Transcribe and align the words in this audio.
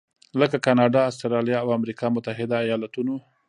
لکه 0.39 0.57
کاناډا، 0.65 1.01
اسټرالیا 1.07 1.57
او 1.63 1.69
امریکا 1.79 2.05
متحده 2.15 2.57
ایالتونو. 2.65 3.15